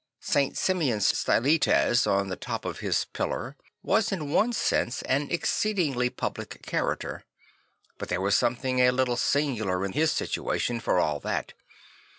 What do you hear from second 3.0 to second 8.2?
pillar was in one sense an exceed ingly public character; but there